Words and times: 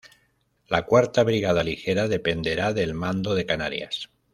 La 0.67 0.83
cuarta 0.87 1.21
brigada 1.23 1.63
ligera 1.63 2.07
dependerá 2.07 2.73
del 2.73 2.95
Mando 2.95 3.35
de 3.35 3.45
Canarias. 3.45 4.09